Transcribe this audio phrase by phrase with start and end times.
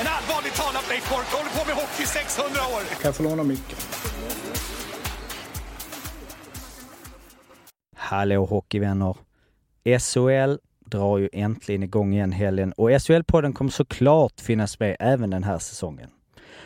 [0.00, 2.80] En allvarligt talat Leif Boork håller på med hockey i 600 år!
[2.90, 3.78] Kan jag få låna micken?
[7.96, 9.16] Hallå hockeyvänner!
[9.98, 15.44] SHL drar ju äntligen igång igen helgen och SHL-podden kommer såklart finnas med även den
[15.44, 16.10] här säsongen.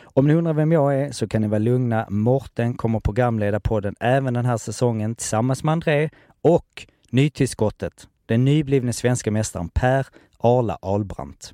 [0.03, 2.05] Om ni undrar vem jag är så kan ni vara lugna.
[2.09, 6.09] Morten kommer programleda podden även den här säsongen tillsammans med André
[6.41, 10.07] och nytillskottet, den nyblivne svenska mästaren Per
[10.37, 11.53] Arla Albrandt.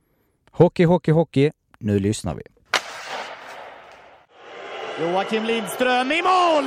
[0.51, 1.51] Hockey, hockey, hockey.
[1.79, 2.41] Nu lyssnar vi.
[4.99, 6.65] Joakim Lindström i mål!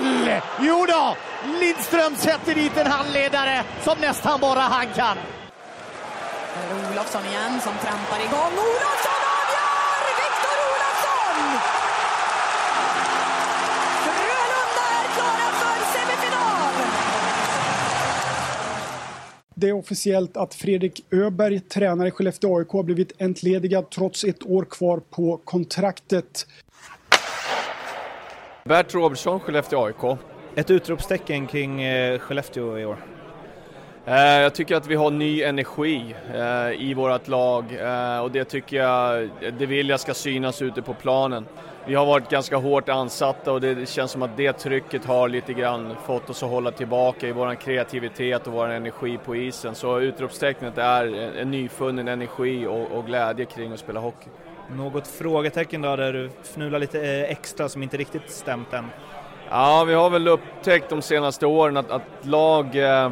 [0.61, 1.17] Jo då,
[1.61, 5.17] Lindström sätter dit en handledare som nästan bara han kan.
[6.91, 8.53] Olofsson igen som trampar igång.
[8.53, 9.14] Olofsson
[19.55, 24.47] Det är officiellt att Fredrik Öberg, tränare i Skellefteå AIK, har blivit entledigad trots ett
[24.47, 26.47] år kvar på kontraktet.
[28.65, 30.19] Bert Robertsson, Skellefteå AIK.
[30.55, 32.97] Ett utropstecken kring eh, Skellefteå i år?
[34.07, 37.65] Eh, jag tycker att vi har ny energi eh, i vårt lag
[38.23, 41.47] och det tycker jag, det vill jag ska synas ute på planen.
[41.87, 45.53] Vi har varit ganska hårt ansatta och det känns som att det trycket har lite
[45.53, 49.75] grann fått oss att hålla tillbaka i vår kreativitet och vår energi på isen.
[49.75, 54.29] Så utropstecknet är en nyfunnen energi och, och glädje kring att spela hockey.
[54.77, 58.87] Något frågetecken då där du fnular lite extra som inte riktigt stämt än?
[59.51, 63.11] Ja, vi har väl upptäckt de senaste åren att, att lag eh,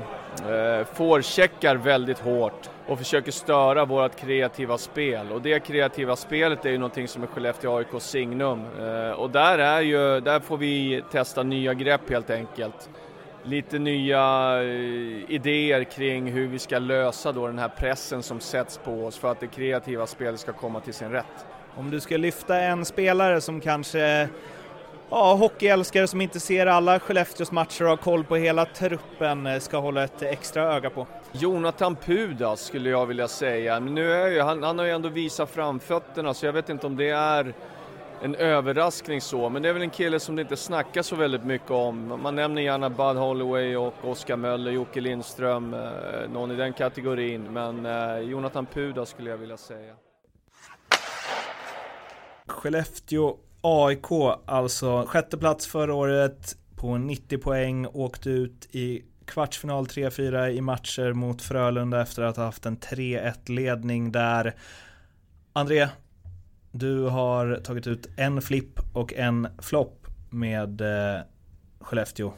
[0.94, 5.32] forecheckar väldigt hårt och försöker störa vårt kreativa spel.
[5.32, 8.64] Och det kreativa spelet är ju någonting som är Skellefteå AIK signum.
[8.80, 12.90] Eh, och där, är ju, där får vi testa nya grepp helt enkelt.
[13.42, 18.78] Lite nya eh, idéer kring hur vi ska lösa då den här pressen som sätts
[18.84, 21.46] på oss för att det kreativa spelet ska komma till sin rätt.
[21.76, 24.28] Om du ska lyfta en spelare som kanske
[25.10, 29.58] ja, hockeyälskare som inte ser alla Skellefteås matcher och har koll på hela truppen eh,
[29.58, 31.06] ska hålla ett extra öga på?
[31.34, 35.08] Jonathan Pudas skulle jag vilja säga, men nu är ju, han, han har ju ändå
[35.08, 37.54] visat framfötterna så jag vet inte om det är
[38.22, 41.44] en överraskning så, men det är väl en kille som det inte snackas så väldigt
[41.44, 42.20] mycket om.
[42.22, 45.80] Man nämner gärna Bud Holloway och Oskar Möller, Jocke Lindström, eh,
[46.32, 49.94] någon i den kategorin, men eh, Jonathan Pudas skulle jag vilja säga.
[52.46, 54.06] Skellefteå AIK,
[54.46, 61.12] alltså sjätte plats förra året på 90 poäng, åkte ut i kvartsfinal 3-4 i matcher
[61.12, 64.54] mot Frölunda efter att ha haft en 3-1 ledning där.
[65.52, 65.88] André,
[66.70, 71.20] du har tagit ut en flipp och en flopp med eh,
[71.80, 72.32] Skellefteå.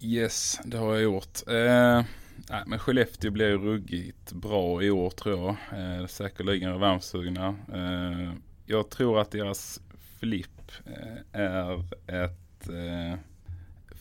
[0.00, 1.48] Yes, det har jag gjort.
[1.48, 2.02] Eh,
[2.50, 5.80] nej, men Skellefteå blir ju ruggigt bra i år tror jag.
[5.80, 7.48] Eh, säkerligen revanschsugna.
[7.74, 8.32] Eh,
[8.66, 9.80] jag tror att deras
[10.20, 13.18] flipp eh, är ett eh,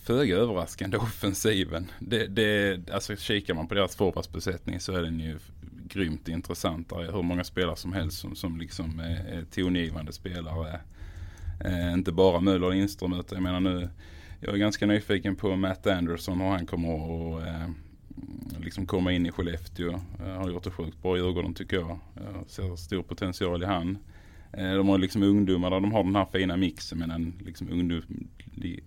[0.07, 1.92] föga överraskande offensiven.
[2.00, 5.39] Det, det, alltså kikar man på deras forwardsbesättning så är den ju
[5.88, 6.89] grymt intressant.
[6.89, 10.80] Det är hur många spelare som helst som, som liksom är, är tongivande spelare.
[11.65, 13.89] Eh, inte bara Möller och Lindström utan jag menar nu,
[14.39, 16.89] jag är ganska nyfiken på Matt Anderson och han kommer
[17.38, 17.69] att eh,
[18.63, 20.00] liksom komma in i Skellefteå.
[20.19, 22.00] Eh, har gjort det sjukt bra i Djurgården tycker jag.
[22.13, 23.98] jag ser stor potential i han.
[24.54, 27.71] Eh, de har liksom ungdomar där de har den här fina mixen med en liksom
[27.71, 28.27] ungdom,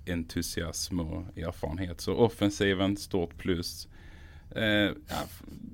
[0.06, 2.00] entusiasm och erfarenhet.
[2.00, 3.88] Så offensiven, stort plus.
[4.56, 5.22] Eh, ja,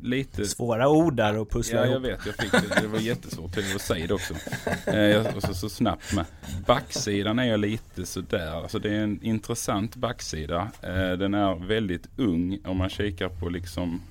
[0.02, 0.44] lite...
[0.46, 2.04] Svåra ord där att pussla Ja, jag ihop.
[2.04, 2.26] vet.
[2.26, 2.80] Jag fick det.
[2.82, 4.34] Det var jättesvårt till att säga det också.
[4.86, 6.24] Eh, jag- och så, så snabbt med.
[6.66, 8.50] Backsidan är jag lite sådär.
[8.62, 10.68] Alltså det är en intressant backsida.
[10.82, 14.02] Eh, den är väldigt ung om man kikar på liksom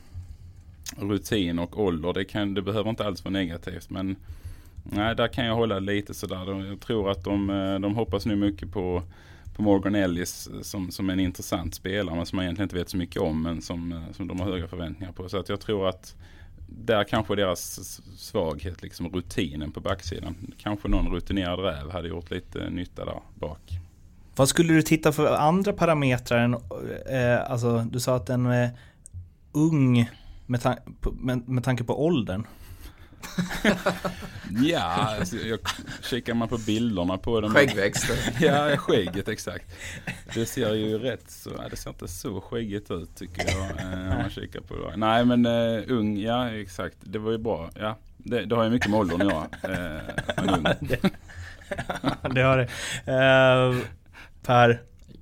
[0.97, 2.13] rutin och ålder.
[2.13, 3.89] Det, kan, det behöver inte alls vara negativt.
[3.89, 4.15] Men
[4.83, 6.65] nej, där kan jag hålla lite sådär.
[6.69, 9.03] Jag tror att de, eh, de hoppas nu mycket på
[9.55, 12.97] på Morgan Ellis som, som en intressant spelare men som man egentligen inte vet så
[12.97, 15.29] mycket om men som, eh, som de har höga förväntningar på.
[15.29, 16.15] Så att jag tror att
[16.67, 20.35] där kanske deras svaghet, liksom rutinen på backsidan.
[20.57, 23.79] Kanske någon rutinerad räv hade gjort lite nytta där bak.
[24.35, 28.69] Vad skulle du titta för andra parametrar än, eh, alltså du sa att den är
[29.51, 30.09] ung
[30.45, 32.43] med, tan- med, med tanke på åldern.
[34.63, 34.81] Ja,
[35.19, 35.59] alltså, jag,
[36.01, 37.53] kikar man på bilderna på dem.
[37.53, 38.17] Skäggväxter.
[38.45, 39.65] Ja, skägget exakt.
[40.33, 43.69] Det ser ju rätt så, ja, det ser inte så skäggigt ut tycker jag.
[43.69, 44.97] Eh, när man kikar på det.
[44.97, 46.95] Nej men uh, ung, ja exakt.
[47.01, 47.69] Det var ju bra.
[47.79, 49.47] Ja, det, det har ju mycket med åldern att göra.
[50.35, 50.63] Men ung.
[52.33, 52.67] det har det.
[53.05, 53.87] Eh,
[54.41, 54.81] per,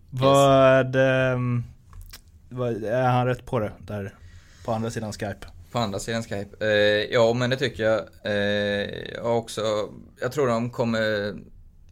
[0.10, 1.63] vad, ehm,
[2.50, 4.13] vad, är han rätt på det där
[4.65, 5.48] på andra sidan Skype?
[5.74, 6.66] På andra sidan Skype?
[6.66, 8.02] Eh, ja, men det tycker jag.
[8.24, 9.90] Eh, jag också,
[10.22, 11.34] jag tror de kommer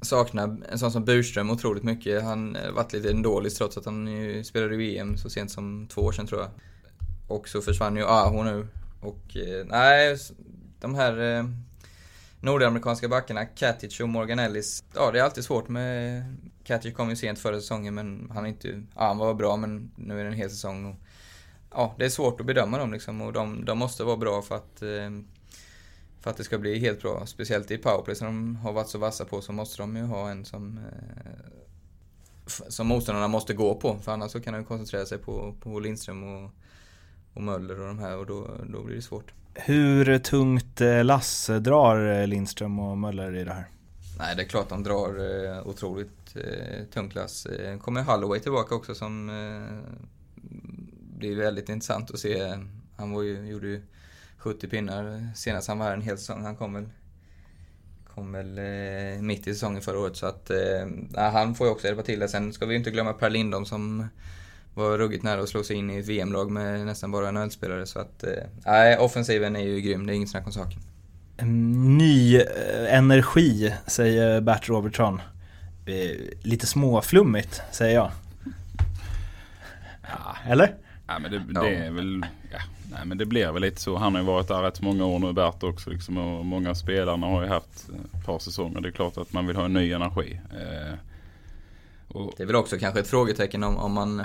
[0.02, 2.24] sakna en sån som Burström otroligt mycket.
[2.24, 5.88] Han har varit lite dålig trots att han ju spelade i VM så sent som
[5.88, 6.50] två år sedan tror jag.
[7.28, 8.68] Och så försvann ju Aho nu.
[9.02, 10.18] Och eh, nej,
[10.80, 11.46] de här eh,
[12.40, 14.84] nordamerikanska backarna, Katic och Morgan Ellis.
[14.96, 16.24] Ja, det är alltid svårt med...
[16.64, 18.84] Katic kom ju sent förra säsongen men han är inte...
[18.96, 20.86] Ja, han var bra men nu är det en hel säsong.
[20.86, 20.96] Och,
[21.74, 24.56] ja, det är svårt att bedöma dem liksom och de, de måste vara bra för
[24.56, 25.10] att, eh,
[26.22, 27.26] för att det ska bli helt bra.
[27.26, 30.30] Speciellt i powerplay som de har varit så vassa på så måste de ju ha
[30.30, 31.42] en som, eh,
[32.46, 33.98] som motståndarna måste gå på.
[34.04, 36.52] För annars så kan de koncentrera sig på, på Lindström och,
[37.34, 39.34] och Möller och de här och då, då blir det svårt.
[39.54, 43.70] Hur tungt eh, lass drar Lindström och Möller i det här?
[44.20, 46.36] Nej, det är klart de drar otroligt
[46.94, 47.48] tungt lass.
[47.82, 49.30] Kommer Holloway tillbaka också som
[51.22, 52.58] blir väldigt intressant att se.
[52.98, 53.82] Han var ju, gjorde ju
[54.38, 56.44] 70 pinnar senast han var här en hel säsong.
[56.44, 56.90] Han kom väl,
[58.14, 61.88] kom väl eh, mitt i säsongen förra året så att eh, han får ju också
[61.88, 62.28] hjälpa till där.
[62.28, 64.08] Sen ska vi ju inte glömma Per Lindholm som
[64.74, 68.00] var ruggigt nära att slå sig in i ett VM-lag med nästan bara NHL-spelare så
[68.00, 68.24] att
[68.66, 70.06] eh, offensiven är ju grym.
[70.06, 70.80] Det är inget snack om saken.
[71.98, 75.22] Ny eh, energi, säger Bert Robertson.
[75.86, 78.12] Eh, lite småflummigt, säger jag.
[80.48, 80.76] Eller?
[81.14, 82.60] Ja, men det, det är väl, ja,
[82.92, 83.98] nej, men det blir väl lite så.
[83.98, 85.90] Han har ju varit där rätt många år nu Bert också.
[85.90, 88.82] Liksom, och många av spelarna har ju haft ett par säsonger.
[88.82, 90.40] Det är klart att man vill ha en ny energi.
[90.54, 90.94] Eh,
[92.08, 94.24] och, Det är väl också kanske ett frågetecken om, om man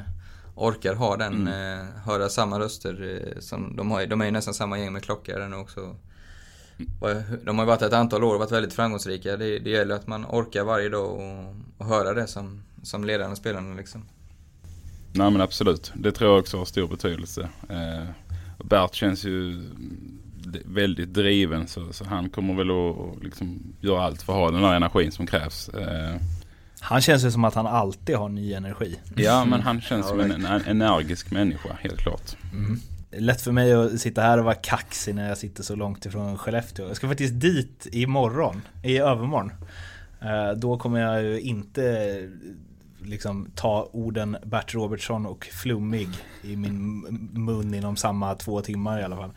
[0.55, 1.81] orkar ha den, Mm.
[1.81, 4.07] eh, höra samma röster eh, som de har.
[4.07, 5.97] De är ju nästan samma gäng med klockare nu också.
[7.45, 9.37] De har ju varit ett antal år och varit väldigt framgångsrika.
[9.37, 13.31] Det, det gäller att man orkar varje dag och, och höra det som, som ledarna
[13.31, 14.05] och spelarna liksom.
[15.17, 15.93] Nej men absolut.
[15.95, 17.49] Det tror jag också har stor betydelse.
[17.69, 18.05] Eh,
[18.65, 19.63] Bert känns ju
[20.65, 24.61] väldigt driven så, så han kommer väl att liksom göra allt för att ha den
[24.65, 25.69] här energin som krävs.
[25.69, 26.17] Eh,
[26.81, 28.97] Han känns ju som att han alltid har ny energi.
[29.17, 32.37] ja men han känns som en, en energisk människa helt klart.
[33.19, 36.39] Lätt för mig att sitta här och vara kaxig när jag sitter så långt ifrån
[36.39, 36.87] Skellefteå.
[36.89, 39.53] Jag ska faktiskt dit imorgon, i övermorgon.
[40.21, 41.83] Eh, Då kommer jag ju inte
[43.07, 46.09] liksom ta orden Bert Robertsson och flummig
[46.43, 47.01] i min
[47.33, 49.31] mun inom samma två timmar i alla fall.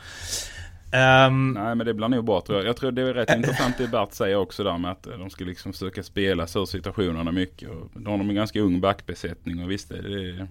[0.93, 2.67] Um, Nej men det blir nog bra tror jag.
[2.67, 5.45] Jag tror det är rätt intressant det Bert säger också där med att de ska
[5.45, 7.69] liksom försöka spela sig ur situationerna mycket.
[7.69, 10.47] Och då har de en ganska ung backbesättning och visst det, det,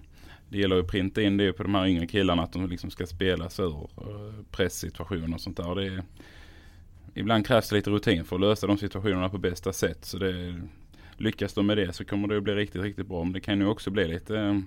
[0.49, 2.91] det gäller ju att printa in det på de här yngre killarna att de liksom
[2.91, 5.75] ska spela sig ur eh, presssituationer och sånt där.
[5.75, 6.03] Det
[7.13, 10.05] ibland krävs det lite rutin för att lösa de situationerna på bästa sätt.
[10.05, 10.61] Så det,
[11.19, 13.23] lyckas de med det så kommer det att bli riktigt, riktigt bra.
[13.23, 14.59] Men det kan ju också bli lite eh,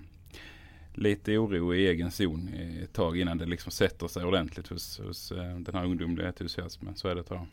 [0.95, 2.49] lite oro i egen zon
[2.83, 6.97] ett tag innan det liksom sätter sig ordentligt hos, hos eh, den här ungdomliga entusiasmen.
[6.97, 7.49] Så är det tror jag.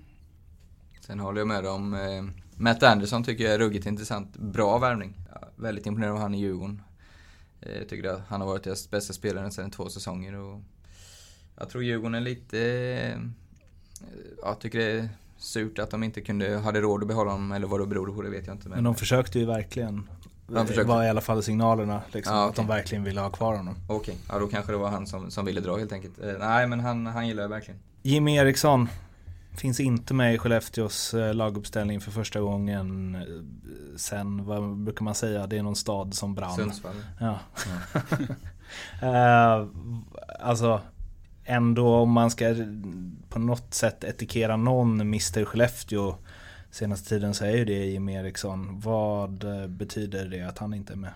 [1.02, 2.24] Sen håller jag med om eh,
[2.56, 4.38] Matt Anderson tycker jag är ruggigt intressant.
[4.38, 5.14] Bra värvning.
[5.32, 6.82] Ja, väldigt imponerad av han i Djurgården.
[7.62, 10.36] Eh, jag tycker att han har varit deras bästa spelare sedan två säsonger.
[10.36, 10.62] Och
[11.58, 13.22] jag tror Djurgården är lite...
[14.42, 17.68] Jag tycker det är surt att de inte kunde, hade råd att behålla honom, eller
[17.68, 18.70] vad det beror på, det vet jag inte.
[18.70, 20.10] Men de försökte ju verkligen.
[20.48, 20.90] De Det försökte.
[20.90, 23.76] var i alla fall signalerna liksom, Ja, att de verkligen ville ha kvar honom.
[23.88, 26.20] Okej, ja då kanske det var han som, som ville dra helt enkelt.
[26.24, 27.80] Eh, nej men han, han gillar jag verkligen.
[28.02, 28.90] Jimmy Eriksson.
[29.58, 33.22] Finns inte med i Skellefteås eh, laguppställning för första gången eh,
[33.98, 36.56] sen, vad brukar man säga, det är någon stad som brann.
[36.56, 36.96] Sundsvall.
[37.20, 37.40] Ja.
[39.04, 39.68] uh,
[40.40, 40.82] alltså,
[41.46, 42.56] ändå om man ska
[43.30, 46.16] på något sätt etikera någon Mr Skellefteå
[46.72, 48.80] senaste tiden så är ju det Jimmie Eriksson.
[48.80, 51.14] Vad eh, betyder det att han inte är med?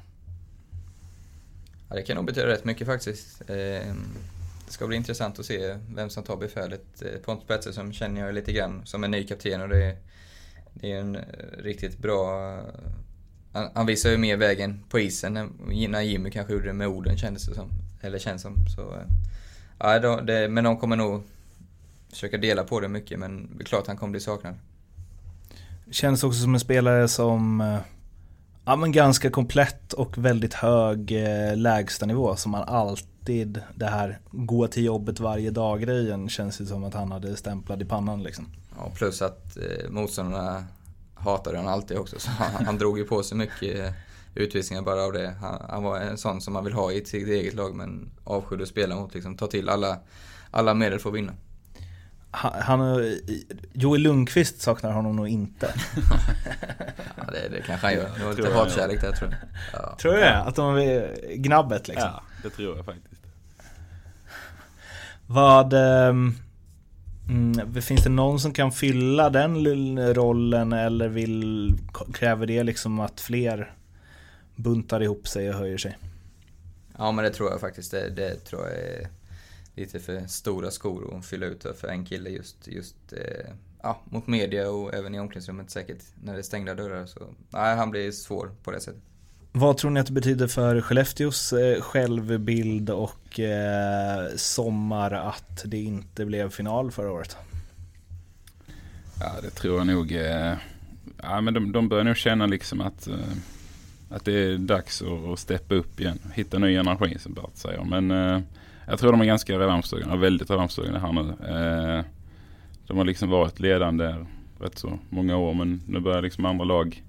[1.90, 3.42] Ja, det kan nog betyda rätt mycket faktiskt.
[3.42, 3.96] Eh,
[4.66, 7.02] det ska bli intressant att se vem som tar befälet.
[7.02, 9.98] Eh, Pontus Pettersson känner jag lite grann som en ny kapten och det är,
[10.74, 11.22] det är en eh,
[11.58, 12.60] riktigt bra...
[13.52, 15.34] Han, han visar ju mer vägen på isen
[15.90, 17.70] när Jimmy kanske gjorde det med orden kändes det som.
[18.02, 18.56] Eller känns som.
[18.76, 18.96] Så,
[19.84, 21.24] ja, då, det, men de kommer nog
[22.10, 24.54] försöka dela på det mycket men det är klart han kommer bli saknad.
[25.92, 27.62] Känns också som en spelare som
[28.66, 34.68] Ja men ganska komplett och väldigt hög eh, lägstanivå som man alltid det här gå
[34.68, 38.48] till jobbet varje dag grejen känns det som att han hade stämplad i pannan liksom.
[38.78, 40.66] Ja plus att eh, motståndarna
[41.16, 43.94] hatade han alltid också så han, han drog ju på sig mycket eh,
[44.36, 45.36] utvisningar bara av det.
[45.42, 48.64] Han, han, var en sån som man vill ha i sitt eget lag men avskydde
[48.64, 49.38] att spela mot liksom.
[49.38, 50.00] Ta till alla,
[50.52, 51.34] alla medel för att vinna
[52.34, 53.12] han,
[53.74, 55.74] Joel Lundqvist saknar honom nog inte.
[57.16, 58.10] ja, det, det kanske han gör.
[58.18, 59.40] Det var lite hatkärlek där tror jag.
[59.82, 59.98] Ja.
[60.00, 60.38] Tror du det?
[60.38, 62.10] Att de är gnabbet liksom?
[62.14, 63.22] Ja, det tror jag faktiskt.
[65.28, 65.74] Vad...
[65.74, 66.38] Um,
[67.82, 71.74] finns det någon som kan fylla den rollen eller vill,
[72.14, 73.74] kräver det liksom att fler
[74.56, 75.98] buntar ihop sig och höjer sig?
[76.98, 77.92] Ja men det tror jag faktiskt.
[77.92, 79.08] Det, det tror jag är
[79.76, 84.28] lite för stora skor att fylla ut för en kille just, just eh, ja, mot
[84.28, 87.06] media och även i omklädningsrummet säkert när det är stängda dörrar.
[87.06, 87.20] Så
[87.50, 89.02] nej, han blir svår på det sättet.
[89.52, 95.82] Vad tror ni att det betyder för Skellefteås eh, självbild och eh, sommar att det
[95.82, 97.38] inte blev final förra året?
[99.20, 100.12] Ja, det tror jag nog.
[100.12, 100.56] Eh,
[101.22, 103.16] ja, men de, de börjar nog känna liksom att, eh,
[104.14, 106.20] att det är dags att, att steppa upp igen.
[106.34, 107.84] Hitta ny energi som Bert säger.
[107.84, 108.42] Men eh,
[108.88, 111.30] jag tror de är ganska revanschsugna, väldigt revanschsugna här nu.
[111.30, 112.06] Eh,
[112.88, 114.16] de har liksom varit ledande
[114.60, 117.04] rätt så många år men nu börjar liksom andra lag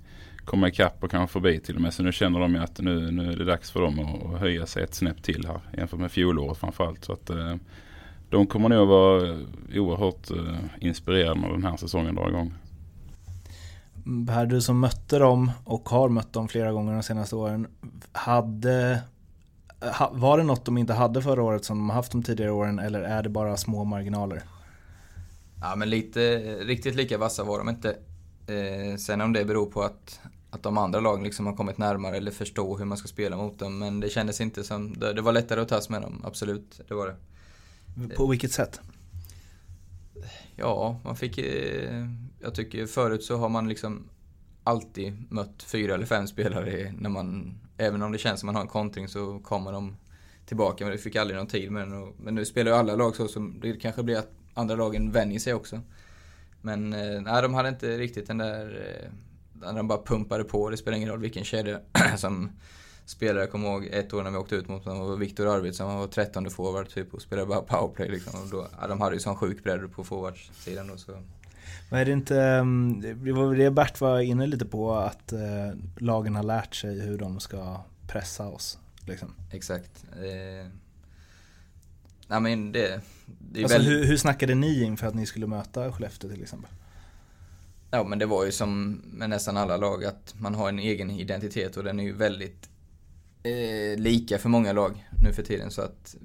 [0.44, 1.94] komma ikapp och kanske förbi till och med.
[1.94, 4.66] Så nu känner de ju att nu, nu är det dags för dem att, höja
[4.66, 7.04] sig ett snäpp till här jämfört med fjolåret framförallt.
[7.04, 7.54] Så att eh,
[8.30, 9.38] de kommer nog vara
[9.74, 12.54] oerhört eh, inspirerade när den här säsongen drar igång.
[14.04, 17.66] Per, du som mötte dem och har mött dem flera gånger de senaste åren.
[18.12, 19.02] Hade
[20.12, 23.02] var det något de inte hade förra året som de haft de tidigare åren eller
[23.02, 24.42] är det bara små marginaler?
[25.60, 27.96] Ja men lite, riktigt lika vassa var de inte.
[28.46, 30.20] Eh, sen om det beror på att,
[30.50, 33.58] att de andra lagen liksom har kommit närmare eller förstår hur man ska spela mot
[33.58, 33.78] dem.
[33.78, 36.80] Men det kändes inte som, det, det var lättare att tas med dem, absolut.
[36.88, 38.14] Det var det.
[38.14, 38.80] På vilket sätt?
[40.56, 41.38] Ja, man fick...
[41.38, 42.06] Eh,
[42.40, 44.08] jag tycker förut så har man liksom
[44.64, 48.62] alltid mött fyra eller fem spelare när man även om det känns som man har
[48.62, 49.96] en kontring så kommer de
[50.46, 50.84] tillbaka.
[50.84, 52.12] Men det fick aldrig någon tid med den.
[52.18, 55.38] Men nu spelar ju alla lag så, så det kanske blir att andra lagen vänjer
[55.38, 55.80] sig också.
[56.60, 58.66] Men eh, nej, de hade inte riktigt den där...
[59.04, 59.10] Eh,
[59.60, 60.70] när de bara pumpade på.
[60.70, 61.80] Det spelar ingen roll vilken kedja
[62.16, 62.50] som
[63.06, 63.42] spelare.
[63.42, 66.06] Jag kommer ihåg ett år när vi åkte ut mot dem, Viktor Arvidsson, han var
[66.06, 68.40] 13 forward typ och spelade bara powerplay liksom.
[68.42, 71.12] Och då, ja, de hade ju sån sjuk bredd på forwardsidan då så.
[71.90, 75.40] Men är det inte, mm, det var det Bert var inne lite på, att eh,
[75.98, 78.78] lagen har lärt sig hur de ska pressa oss.
[79.06, 79.34] Liksom.
[79.52, 80.04] Exakt.
[80.12, 80.68] Eh,
[82.28, 83.92] nej men det, det är alltså, väldigt...
[83.92, 86.70] hur, hur snackade ni inför att ni skulle möta Skellefteå till exempel?
[87.90, 91.10] Ja men det var ju som med nästan alla lag att man har en egen
[91.10, 92.68] identitet och den är ju väldigt
[93.44, 96.16] eh, lika för många lag nu för tiden så att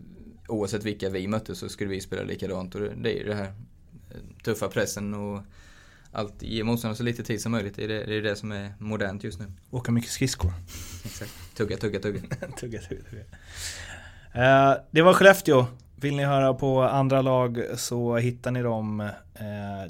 [0.47, 3.53] oavsett vilka vi mötte så skulle vi spela likadant och det är ju det här
[4.43, 5.41] tuffa pressen och
[6.11, 7.75] allt, ge motståndaren så lite tid som möjligt.
[7.75, 9.45] Det är det, det är det som är modernt just nu.
[9.71, 10.53] Åka mycket skridskor.
[11.05, 11.31] Exakt.
[11.57, 12.19] Tugga, tugga, tugga.
[12.59, 13.23] tugga, tugga, tugga.
[14.35, 15.65] Uh, det var Skellefteå.
[15.95, 19.07] Vill ni höra på andra lag så hittar ni dem uh,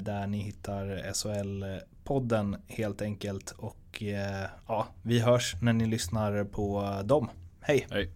[0.00, 3.54] där ni hittar SHL-podden helt enkelt.
[3.56, 7.28] Och och eh, ja, vi hörs när ni lyssnar på dem.
[7.60, 7.86] Hej!
[7.90, 8.10] Hej!